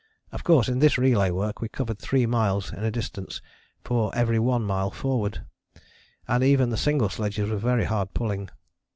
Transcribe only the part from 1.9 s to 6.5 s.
three miles in distance for every one mile forward, and